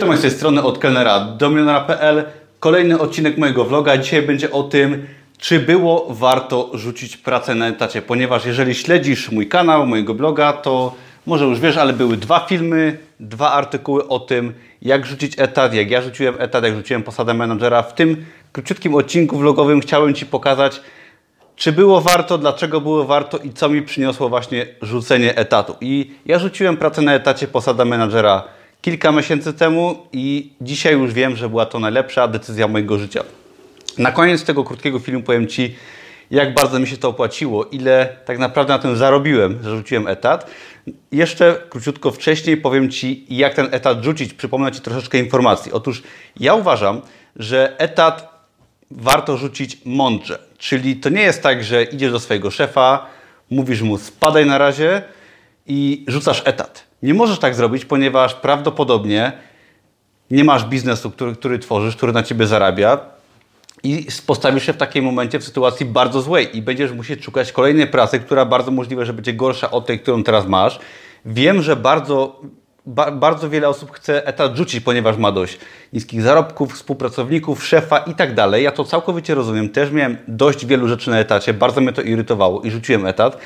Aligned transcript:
Cześć, 0.00 0.18
z 0.18 0.20
tej 0.20 0.30
strony 0.30 0.62
od 0.62 0.78
kelnera 0.78 1.20
do 1.20 1.50
milionera.pl. 1.50 2.24
Kolejny 2.60 2.98
odcinek 3.00 3.38
mojego 3.38 3.64
vloga. 3.64 3.98
Dzisiaj 3.98 4.22
będzie 4.22 4.50
o 4.50 4.62
tym, 4.62 5.06
czy 5.38 5.60
było 5.60 6.06
warto 6.10 6.70
rzucić 6.74 7.16
pracę 7.16 7.54
na 7.54 7.68
etacie, 7.68 8.02
ponieważ 8.02 8.46
jeżeli 8.46 8.74
śledzisz 8.74 9.30
mój 9.30 9.48
kanał, 9.48 9.86
mojego 9.86 10.14
bloga, 10.14 10.52
to 10.52 10.94
może 11.26 11.44
już 11.44 11.60
wiesz, 11.60 11.76
ale 11.76 11.92
były 11.92 12.16
dwa 12.16 12.40
filmy, 12.40 12.98
dwa 13.20 13.52
artykuły 13.52 14.08
o 14.08 14.18
tym, 14.18 14.54
jak 14.82 15.06
rzucić 15.06 15.32
etat, 15.38 15.74
jak 15.74 15.90
ja 15.90 16.02
rzuciłem 16.02 16.34
etat, 16.38 16.64
jak 16.64 16.74
rzuciłem 16.74 17.02
posadę 17.02 17.34
menadżera. 17.34 17.82
W 17.82 17.94
tym 17.94 18.24
króciutkim 18.52 18.94
odcinku 18.94 19.38
vlogowym 19.38 19.80
chciałem 19.80 20.14
Ci 20.14 20.26
pokazać, 20.26 20.80
czy 21.56 21.72
było 21.72 22.00
warto, 22.00 22.38
dlaczego 22.38 22.80
było 22.80 23.04
warto 23.04 23.38
i 23.38 23.50
co 23.50 23.68
mi 23.68 23.82
przyniosło 23.82 24.28
właśnie 24.28 24.66
rzucenie 24.82 25.36
etatu. 25.36 25.76
I 25.80 26.10
ja 26.26 26.38
rzuciłem 26.38 26.76
pracę 26.76 27.02
na 27.02 27.14
etacie 27.14 27.48
posada 27.48 27.84
menadżera 27.84 28.42
kilka 28.84 29.12
miesięcy 29.12 29.52
temu 29.52 30.06
i 30.12 30.52
dzisiaj 30.60 30.92
już 30.92 31.12
wiem, 31.12 31.36
że 31.36 31.48
była 31.48 31.66
to 31.66 31.78
najlepsza 31.78 32.28
decyzja 32.28 32.68
mojego 32.68 32.98
życia. 32.98 33.24
Na 33.98 34.12
koniec 34.12 34.44
tego 34.44 34.64
krótkiego 34.64 34.98
filmu 34.98 35.22
powiem 35.22 35.46
Ci, 35.46 35.74
jak 36.30 36.54
bardzo 36.54 36.78
mi 36.78 36.86
się 36.86 36.96
to 36.96 37.08
opłaciło, 37.08 37.64
ile 37.64 38.16
tak 38.24 38.38
naprawdę 38.38 38.72
na 38.72 38.78
tym 38.78 38.96
zarobiłem, 38.96 39.58
że 39.62 39.76
rzuciłem 39.76 40.08
etat. 40.08 40.50
Jeszcze 41.12 41.62
króciutko 41.70 42.10
wcześniej 42.10 42.56
powiem 42.56 42.90
Ci, 42.90 43.26
jak 43.28 43.54
ten 43.54 43.68
etat 43.70 44.04
rzucić. 44.04 44.34
Przypomnę 44.34 44.72
Ci 44.72 44.80
troszeczkę 44.80 45.18
informacji. 45.18 45.72
Otóż 45.72 46.02
ja 46.40 46.54
uważam, 46.54 47.00
że 47.36 47.78
etat 47.78 48.44
warto 48.90 49.36
rzucić 49.36 49.78
mądrze. 49.84 50.38
Czyli 50.58 50.96
to 50.96 51.08
nie 51.08 51.22
jest 51.22 51.42
tak, 51.42 51.64
że 51.64 51.84
idziesz 51.84 52.12
do 52.12 52.20
swojego 52.20 52.50
szefa, 52.50 53.06
mówisz 53.50 53.82
mu 53.82 53.98
spadaj 53.98 54.46
na 54.46 54.58
razie 54.58 55.02
i 55.66 56.04
rzucasz 56.08 56.42
etat. 56.44 56.93
Nie 57.04 57.14
możesz 57.14 57.38
tak 57.38 57.54
zrobić, 57.54 57.84
ponieważ 57.84 58.34
prawdopodobnie 58.34 59.32
nie 60.30 60.44
masz 60.44 60.64
biznesu, 60.64 61.10
który, 61.10 61.34
który 61.36 61.58
tworzysz, 61.58 61.96
który 61.96 62.12
na 62.12 62.22
ciebie 62.22 62.46
zarabia 62.46 62.98
i 63.82 64.06
postawisz 64.26 64.66
się 64.66 64.72
w 64.72 64.76
takim 64.76 65.04
momencie 65.04 65.38
w 65.38 65.44
sytuacji 65.44 65.86
bardzo 65.86 66.22
złej 66.22 66.56
i 66.56 66.62
będziesz 66.62 66.92
musieć 66.92 67.24
szukać 67.24 67.52
kolejnej 67.52 67.86
pracy, 67.86 68.20
która 68.20 68.44
bardzo 68.44 68.70
możliwe, 68.70 69.06
że 69.06 69.12
będzie 69.12 69.32
gorsza 69.32 69.70
od 69.70 69.86
tej, 69.86 70.00
którą 70.00 70.22
teraz 70.22 70.46
masz. 70.46 70.78
Wiem, 71.24 71.62
że 71.62 71.76
bardzo 71.76 72.40
ba 72.86 73.10
bardzo 73.10 73.50
wiele 73.50 73.68
osób 73.68 73.92
chce 73.92 74.26
etat 74.26 74.56
rzucić, 74.56 74.80
ponieważ 74.84 75.16
ma 75.16 75.32
dość 75.32 75.58
niskich 75.92 76.22
zarobków, 76.22 76.74
współpracowników, 76.74 77.64
szefa 77.64 77.98
i 77.98 78.14
tak 78.14 78.34
dalej. 78.34 78.64
Ja 78.64 78.72
to 78.72 78.84
całkowicie 78.84 79.34
rozumiem. 79.34 79.68
Też 79.68 79.90
miałem 79.90 80.16
dość 80.28 80.66
wielu 80.66 80.88
rzeczy 80.88 81.10
na 81.10 81.18
etacie, 81.18 81.54
bardzo 81.54 81.80
mnie 81.80 81.92
to 81.92 82.02
irytowało 82.02 82.62
i 82.62 82.70
rzuciłem 82.70 83.06
etat, 83.06 83.38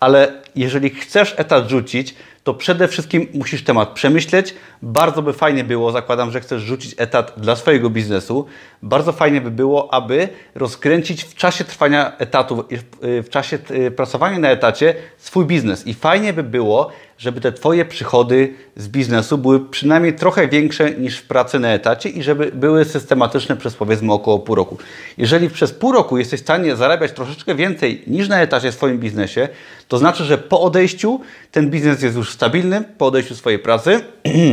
ale 0.00 0.32
jeżeli 0.56 0.90
chcesz 0.90 1.34
etat 1.36 1.68
rzucić, 1.68 2.14
to 2.44 2.54
przede 2.54 2.88
wszystkim 2.88 3.26
musisz 3.34 3.64
temat 3.64 3.88
przemyśleć. 3.88 4.54
Bardzo 4.82 5.22
by 5.22 5.32
fajnie 5.32 5.64
było, 5.64 5.92
zakładam, 5.92 6.30
że 6.30 6.40
chcesz 6.40 6.62
rzucić 6.62 6.94
etat 6.98 7.32
dla 7.36 7.56
swojego 7.56 7.90
biznesu. 7.90 8.46
Bardzo 8.82 9.12
fajnie 9.12 9.40
by 9.40 9.50
było, 9.50 9.94
aby 9.94 10.28
rozkręcić 10.54 11.24
w 11.24 11.34
czasie 11.34 11.64
trwania 11.64 12.18
etatu, 12.18 12.64
w 13.00 13.26
czasie 13.30 13.58
y, 13.70 13.90
pracowania 13.90 14.38
na 14.38 14.50
etacie 14.50 14.94
swój 15.18 15.46
biznes. 15.46 15.86
I 15.86 15.94
fajnie 15.94 16.32
by 16.32 16.42
było, 16.42 16.90
żeby 17.20 17.40
te 17.40 17.52
Twoje 17.52 17.84
przychody 17.84 18.54
z 18.76 18.88
biznesu 18.88 19.38
były 19.38 19.68
przynajmniej 19.68 20.14
trochę 20.14 20.48
większe 20.48 20.90
niż 20.90 21.18
w 21.18 21.26
pracy 21.26 21.58
na 21.58 21.68
etacie 21.68 22.08
i 22.08 22.22
żeby 22.22 22.52
były 22.54 22.84
systematyczne 22.84 23.56
przez 23.56 23.74
powiedzmy 23.74 24.12
około 24.12 24.38
pół 24.38 24.54
roku. 24.54 24.78
Jeżeli 25.18 25.50
przez 25.50 25.72
pół 25.72 25.92
roku 25.92 26.18
jesteś 26.18 26.40
w 26.40 26.42
stanie 26.42 26.76
zarabiać 26.76 27.12
troszeczkę 27.12 27.54
więcej 27.54 28.02
niż 28.06 28.28
na 28.28 28.40
etacie 28.40 28.72
w 28.72 28.74
swoim 28.74 28.98
biznesie, 28.98 29.48
to 29.88 29.98
znaczy, 29.98 30.24
że 30.24 30.38
po 30.38 30.60
odejściu 30.60 31.20
ten 31.50 31.70
biznes 31.70 32.02
jest 32.02 32.16
już 32.16 32.30
stabilny, 32.40 32.84
po 32.98 33.06
odejściu 33.06 33.34
swojej 33.34 33.58
pracy, 33.58 34.00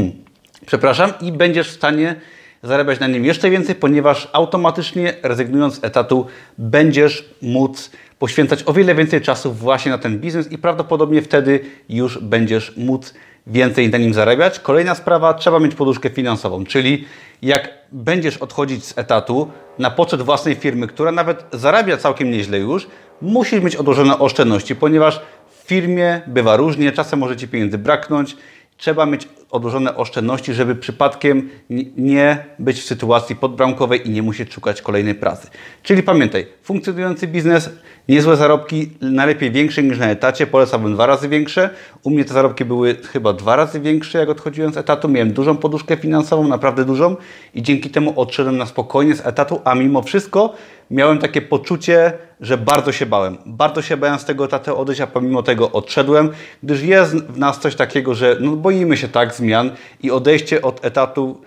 przepraszam, 0.66 1.14
i 1.22 1.32
będziesz 1.32 1.70
w 1.70 1.76
stanie 1.76 2.16
zarabiać 2.64 3.00
na 3.00 3.08
nim 3.08 3.26
jeszcze 3.26 3.50
więcej, 3.50 3.76
ponieważ 3.76 4.30
automatycznie 4.34 5.14
rezygnując 5.24 5.76
z 5.80 5.84
etatu 5.84 6.26
będziesz 6.58 7.30
móc 7.42 7.92
poświęcać 8.20 8.64
o 8.66 8.74
wiele 8.74 8.96
więcej 8.96 9.22
czasu 9.22 9.54
właśnie 9.54 9.92
na 9.92 9.98
ten 9.98 10.20
biznes 10.20 10.52
i 10.52 10.58
prawdopodobnie 10.58 11.22
wtedy 11.22 11.60
już 11.90 12.20
będziesz 12.20 12.78
móc 12.78 13.14
więcej 13.48 13.90
na 13.90 13.98
nim 13.98 14.14
zarabiać. 14.14 14.60
Kolejna 14.60 14.96
sprawa, 14.96 15.34
trzeba 15.34 15.60
mieć 15.60 15.76
poduszkę 15.76 16.10
finansową, 16.10 16.66
czyli 16.66 17.06
jak 17.42 17.70
będziesz 17.92 18.38
odchodzić 18.38 18.86
z 18.86 18.98
etatu 18.98 19.52
na 19.80 19.92
poczet 19.92 20.22
własnej 20.22 20.56
firmy, 20.56 20.88
która 20.88 21.12
nawet 21.12 21.46
zarabia 21.52 21.98
całkiem 21.98 22.32
nieźle 22.32 22.60
już, 22.60 22.88
musisz 23.22 23.62
mieć 23.62 23.76
odłożone 23.76 24.20
oszczędności, 24.20 24.76
ponieważ 24.76 25.22
firmie 25.68 26.22
bywa 26.28 26.56
różnie, 26.56 26.92
czasem 26.92 27.20
może 27.20 27.38
Ci 27.38 27.48
pieniędzy 27.48 27.78
braknąć, 27.78 28.38
trzeba 28.78 29.06
mieć 29.06 29.28
odłożone 29.52 29.96
oszczędności, 29.96 30.54
żeby 30.54 30.76
przypadkiem 30.76 31.50
nie 31.98 32.46
być 32.60 32.80
w 32.80 32.84
sytuacji 32.86 33.36
podbramkowej 33.36 34.08
i 34.08 34.10
nie 34.10 34.22
musieć 34.22 34.54
szukać 34.54 34.82
kolejnej 34.82 35.16
pracy. 35.16 35.48
Czyli 35.84 36.04
pamiętaj, 36.04 36.48
funkcjonujący 36.64 37.28
biznes, 37.28 37.70
niezłe 38.10 38.36
zarobki, 38.36 38.90
najlepiej 39.02 39.52
większe 39.52 39.84
niż 39.84 40.00
na 40.00 40.10
etacie, 40.10 40.48
polecałbym 40.48 40.94
dwa 40.94 41.06
razy 41.06 41.30
większe. 41.30 41.70
U 42.04 42.10
mnie 42.10 42.26
te 42.26 42.34
zarobki 42.34 42.66
były 42.66 42.96
chyba 42.96 43.34
dwa 43.34 43.56
razy 43.56 43.80
większe, 43.80 44.20
jak 44.20 44.30
odchodziłem 44.30 44.74
z 44.74 44.78
etatu. 44.78 45.10
Miałem 45.10 45.34
dużą 45.34 45.58
poduszkę 45.58 45.98
finansową, 45.98 46.48
naprawdę 46.48 46.86
dużą 46.86 47.16
i 47.54 47.62
dzięki 47.62 47.90
temu 47.90 48.14
odszedłem 48.16 48.58
na 48.58 48.66
spokojnie 48.66 49.16
z 49.16 49.26
etatu, 49.26 49.62
a 49.64 49.76
mimo 49.76 50.02
wszystko 50.02 50.54
miałem 50.92 51.20
takie 51.20 51.42
poczucie, 51.42 52.14
że 52.42 52.58
bardzo 52.58 52.92
się 52.92 53.06
bałem. 53.06 53.38
Bardzo 53.46 53.82
się 53.82 53.98
bałem 53.98 54.20
z 54.20 54.26
tego 54.26 54.46
etatu 54.46 54.78
odejść, 54.78 55.02
a 55.02 55.08
pomimo 55.08 55.44
tego 55.44 55.72
odszedłem, 55.72 56.30
gdyż 56.64 56.84
jest 56.84 57.16
w 57.16 57.38
nas 57.38 57.60
coś 57.60 57.76
takiego, 57.76 58.16
że 58.16 58.38
no 58.40 58.52
boimy 58.52 58.98
się 58.98 59.08
tak 59.08 59.36
zmian 59.38 59.72
i 60.04 60.12
odejście 60.12 60.62
od 60.62 60.86
etatu, 60.86 61.42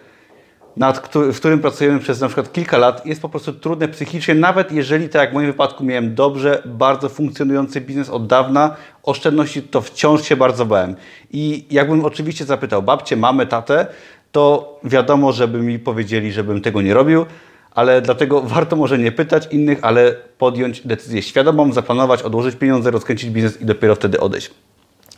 nad, 0.76 1.08
w 1.32 1.36
którym 1.36 1.60
pracujemy 1.60 1.98
przez 1.98 2.20
na 2.20 2.26
przykład 2.26 2.52
kilka 2.52 2.78
lat, 2.78 3.06
jest 3.06 3.22
po 3.22 3.28
prostu 3.28 3.52
trudne 3.52 3.88
psychicznie, 3.88 4.34
nawet 4.34 4.72
jeżeli, 4.72 5.08
tak 5.08 5.20
jak 5.20 5.30
w 5.30 5.34
moim 5.34 5.46
wypadku, 5.46 5.84
miałem 5.84 6.14
dobrze, 6.14 6.62
bardzo 6.66 7.08
funkcjonujący 7.08 7.80
biznes 7.80 8.10
od 8.10 8.26
dawna, 8.26 8.76
oszczędności, 9.02 9.62
to 9.62 9.80
wciąż 9.80 10.22
się 10.22 10.36
bardzo 10.36 10.66
bałem. 10.66 10.96
I 11.30 11.66
jakbym 11.70 12.04
oczywiście 12.04 12.44
zapytał 12.44 12.82
babcię, 12.82 13.16
mamę, 13.16 13.46
tatę, 13.46 13.86
to 14.32 14.78
wiadomo, 14.84 15.32
żeby 15.32 15.58
mi 15.58 15.78
powiedzieli, 15.78 16.32
żebym 16.32 16.60
tego 16.60 16.82
nie 16.82 16.94
robił, 16.94 17.26
ale 17.70 18.02
dlatego 18.02 18.40
warto 18.40 18.76
może 18.76 18.98
nie 18.98 19.12
pytać 19.12 19.48
innych, 19.50 19.78
ale 19.82 20.14
podjąć 20.38 20.86
decyzję 20.86 21.22
świadomą, 21.22 21.72
zaplanować, 21.72 22.22
odłożyć 22.22 22.56
pieniądze, 22.56 22.90
rozkręcić 22.90 23.30
biznes 23.30 23.60
i 23.60 23.64
dopiero 23.64 23.94
wtedy 23.94 24.20
odejść. 24.20 24.50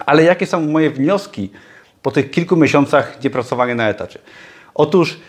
Ale 0.06 0.22
jakie 0.22 0.46
są 0.46 0.60
moje 0.60 0.90
wnioski 0.90 1.50
po 2.02 2.10
tych 2.10 2.30
kilku 2.30 2.56
miesiącach 2.56 3.24
niepracowania 3.24 3.74
na 3.74 3.88
etacie? 3.88 4.18
Otóż 4.74 5.20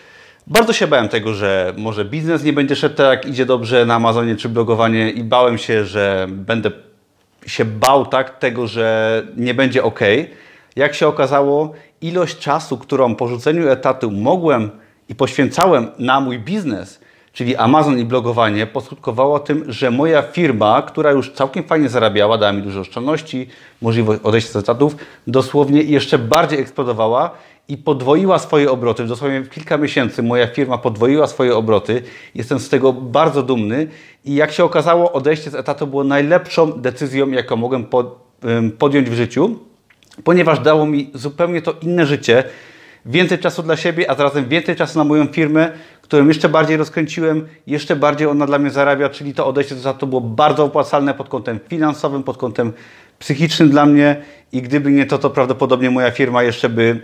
bardzo 0.46 0.72
się 0.72 0.86
bałem 0.86 1.08
tego, 1.08 1.34
że 1.34 1.74
może 1.76 2.04
biznes 2.04 2.44
nie 2.44 2.52
będzie 2.52 2.76
szedł 2.76 2.96
tak, 2.96 3.26
idzie 3.26 3.46
dobrze 3.46 3.86
na 3.86 3.94
Amazonie 3.94 4.36
czy 4.36 4.48
blogowanie 4.48 5.10
i 5.10 5.24
bałem 5.24 5.58
się, 5.58 5.84
że 5.84 6.26
będę 6.28 6.70
się 7.46 7.64
bał 7.64 8.06
tak 8.06 8.38
tego, 8.38 8.66
że 8.66 9.22
nie 9.36 9.54
będzie 9.54 9.82
ok. 9.82 10.00
Jak 10.76 10.94
się 10.94 11.08
okazało, 11.08 11.72
ilość 12.00 12.38
czasu, 12.38 12.78
którą 12.78 13.14
po 13.14 13.28
rzuceniu 13.28 13.68
etatu 13.68 14.10
mogłem 14.10 14.70
i 15.08 15.14
poświęcałem 15.14 15.90
na 15.98 16.20
mój 16.20 16.38
biznes, 16.38 17.00
czyli 17.34 17.56
Amazon 17.56 17.98
i 17.98 18.04
blogowanie, 18.04 18.66
poskutkowało 18.66 19.38
tym, 19.40 19.64
że 19.68 19.90
moja 19.90 20.22
firma, 20.22 20.82
która 20.82 21.12
już 21.12 21.32
całkiem 21.32 21.64
fajnie 21.64 21.88
zarabiała, 21.88 22.38
dała 22.38 22.52
mi 22.52 22.62
dużo 22.62 22.80
oszczędności, 22.80 23.48
możliwość 23.82 24.20
odejścia 24.22 24.52
z 24.52 24.56
etatów, 24.56 24.96
dosłownie 25.26 25.82
jeszcze 25.82 26.18
bardziej 26.18 26.60
eksplodowała 26.60 27.30
i 27.68 27.76
podwoiła 27.76 28.38
swoje 28.38 28.70
obroty. 28.70 29.04
Dosłownie 29.04 29.40
w 29.40 29.50
kilka 29.50 29.78
miesięcy 29.78 30.22
moja 30.22 30.46
firma 30.46 30.78
podwoiła 30.78 31.26
swoje 31.26 31.56
obroty. 31.56 32.02
Jestem 32.34 32.58
z 32.58 32.68
tego 32.68 32.92
bardzo 32.92 33.42
dumny 33.42 33.86
i 34.24 34.34
jak 34.34 34.52
się 34.52 34.64
okazało, 34.64 35.12
odejście 35.12 35.50
z 35.50 35.54
etatu 35.54 35.86
było 35.86 36.04
najlepszą 36.04 36.72
decyzją, 36.72 37.30
jaką 37.30 37.56
mogłem 37.56 37.86
podjąć 38.78 39.10
w 39.10 39.14
życiu, 39.14 39.58
ponieważ 40.24 40.60
dało 40.60 40.86
mi 40.86 41.10
zupełnie 41.14 41.62
to 41.62 41.74
inne 41.82 42.06
życie, 42.06 42.44
więcej 43.06 43.38
czasu 43.38 43.62
dla 43.62 43.76
siebie, 43.76 44.10
a 44.10 44.14
zarazem 44.14 44.48
więcej 44.48 44.76
czasu 44.76 44.98
na 44.98 45.04
moją 45.04 45.26
firmę, 45.26 45.72
którą 46.04 46.28
jeszcze 46.28 46.48
bardziej 46.48 46.76
rozkręciłem, 46.76 47.46
jeszcze 47.66 47.96
bardziej 47.96 48.26
ona 48.26 48.46
dla 48.46 48.58
mnie 48.58 48.70
zarabia, 48.70 49.08
czyli 49.08 49.34
to 49.34 49.46
odejście 49.46 49.74
do 49.74 49.94
to 49.94 50.06
było 50.06 50.20
bardzo 50.20 50.64
opłacalne 50.64 51.14
pod 51.14 51.28
kątem 51.28 51.60
finansowym, 51.68 52.22
pod 52.22 52.36
kątem 52.36 52.72
psychicznym 53.18 53.70
dla 53.70 53.86
mnie 53.86 54.16
i 54.52 54.62
gdyby 54.62 54.90
nie 54.90 55.06
to, 55.06 55.18
to 55.18 55.30
prawdopodobnie 55.30 55.90
moja 55.90 56.10
firma 56.10 56.42
jeszcze 56.42 56.68
by 56.68 57.00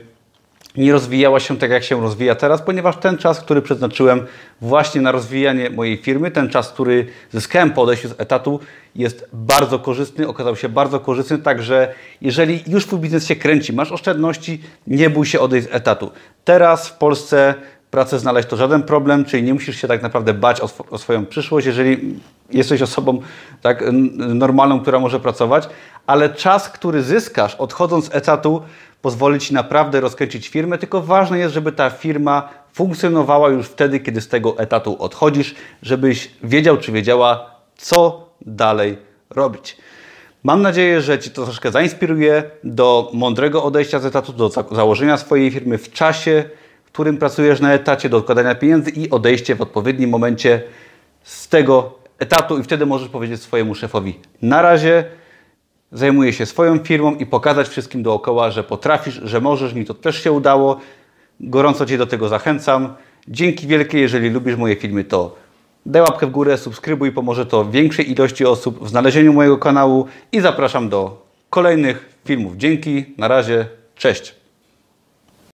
nie 0.77 0.93
rozwijała 0.93 1.41
się 1.41 1.57
tak, 1.57 1.71
jak 1.71 1.85
się 1.85 2.01
rozwija 2.01 2.35
teraz, 2.35 2.63
ponieważ 2.63 2.97
ten 2.97 3.19
czas, 3.19 3.41
który 3.41 3.63
przeznaczyłem 3.63 4.27
właśnie 4.61 5.01
na 5.01 5.13
rozwijanie 5.13 5.71
mojej 5.71 5.97
firmy, 5.97 6.31
ten 6.31 6.49
czas, 6.49 6.73
który 6.73 7.07
zyskałem 7.33 7.71
po 7.71 7.83
odejściu 7.83 8.09
z 8.09 8.15
etatu, 8.19 8.61
jest 8.97 9.29
bardzo 9.33 9.79
korzystny, 9.79 10.29
okazał 10.29 10.57
się 10.57 10.69
bardzo 10.69 11.01
korzystny, 11.01 11.39
także 11.39 11.95
jeżeli 12.21 12.63
już 12.67 12.87
Twój 12.87 12.99
biznes 12.99 13.27
się 13.27 13.37
kręci, 13.37 13.73
masz 13.73 13.93
oszczędności, 13.93 14.61
nie 14.87 15.11
bój 15.11 15.27
się 15.27 15.41
odejść 15.41 15.69
z 15.69 15.75
etatu. 15.75 16.11
Teraz 16.45 16.89
w 16.89 16.99
Polsce 16.99 17.55
pracę 17.91 18.19
znaleźć 18.19 18.49
to 18.49 18.57
żaden 18.57 18.83
problem, 18.83 19.25
czyli 19.25 19.43
nie 19.43 19.55
musisz 19.55 19.77
się 19.77 19.89
tak 19.89 20.03
naprawdę 20.03 20.35
bać 20.35 20.61
o, 20.61 20.69
o 20.91 20.99
swoją 20.99 21.27
przyszłość, 21.27 21.67
jeżeli 21.67 22.21
jesteś 22.51 22.83
osobą 22.83 23.21
tak 23.63 23.85
normalną, 24.17 24.81
która 24.81 24.99
może 24.99 25.21
pracować, 25.21 25.69
ale 26.07 26.29
czas, 26.29 26.69
który 26.69 27.03
zyskasz 27.03 27.55
odchodząc 27.55 28.05
z 28.05 28.15
etatu, 28.15 28.63
pozwoli 29.03 29.41
Ci 29.41 29.55
naprawdę 29.55 30.01
rozkręcić 30.01 30.49
firmę, 30.49 30.79
tylko 30.79 31.01
ważne 31.01 31.39
jest, 31.39 31.55
żeby 31.55 31.73
ta 31.73 31.91
firma 31.91 32.49
funkcjonowała 32.73 33.49
już 33.49 33.67
wtedy, 33.67 34.01
kiedy 34.01 34.21
z 34.21 34.29
tego 34.29 34.59
etatu 34.59 34.97
odchodzisz, 35.03 35.55
żebyś 35.83 36.31
wiedział 36.43 36.77
czy 36.77 36.93
wiedziała, 36.93 37.51
co 37.77 38.29
dalej 38.41 38.99
robić. 39.31 39.77
Mam 40.45 40.63
nadzieję, 40.63 41.01
że 41.01 41.19
Ci 41.19 41.31
to 41.31 41.45
troszkę 41.45 41.71
zainspiruje 41.71 42.43
do 42.65 43.11
mądrego 43.15 43.65
odejścia 43.65 43.99
z 43.99 44.05
etatu, 44.05 44.33
do 44.33 44.49
założenia 44.49 45.17
swojej 45.17 45.51
firmy 45.51 45.79
w 45.79 45.93
czasie, 45.93 46.45
którym 46.93 47.17
pracujesz 47.17 47.61
na 47.61 47.73
etacie, 47.73 48.09
do 48.09 48.17
odkładania 48.17 48.55
pieniędzy 48.55 48.91
i 48.91 49.11
odejście 49.11 49.55
w 49.55 49.61
odpowiednim 49.61 50.11
momencie 50.11 50.63
z 51.23 51.49
tego 51.49 51.99
etatu 52.19 52.59
i 52.59 52.63
wtedy 52.63 52.87
możesz 52.87 53.09
powiedzieć 53.09 53.43
swojemu 53.43 53.75
szefowi 53.75 54.19
na 54.43 54.63
razie, 54.63 55.05
zajmuję 55.93 56.33
się 56.33 56.47
swoją 56.47 56.79
firmą 56.79 57.15
i 57.15 57.27
pokazać 57.27 57.69
wszystkim 57.69 58.03
dookoła, 58.03 58.51
że 58.51 58.65
potrafisz, 58.65 59.21
że 59.25 59.41
możesz, 59.41 59.75
mi 59.75 59.85
to 59.85 59.95
też 59.95 60.23
się 60.23 60.33
udało. 60.33 60.81
Gorąco 61.41 61.87
Cię 61.87 61.99
do 61.99 62.07
tego 62.07 62.29
zachęcam. 62.29 62.95
Dzięki 63.29 63.67
wielkie, 63.67 64.01
jeżeli 64.01 64.31
lubisz 64.31 64.57
moje 64.57 64.77
filmy, 64.77 65.05
to 65.05 65.37
daj 65.87 66.03
łapkę 66.03 66.27
w 66.27 66.31
górę, 66.31 66.59
subskrybuj, 66.59 67.13
pomoże 67.13 67.47
to 67.47 67.65
większej 67.65 68.13
ilości 68.13 68.47
osób 68.47 68.85
w 68.85 68.89
znalezieniu 68.89 69.33
mojego 69.33 69.59
kanału 69.59 70.07
i 70.33 70.41
zapraszam 70.41 70.89
do 70.89 71.27
kolejnych 71.51 72.09
filmów. 72.25 72.57
Dzięki, 72.57 73.05
na 73.19 73.29
razie, 73.29 73.67
cześć. 73.95 74.40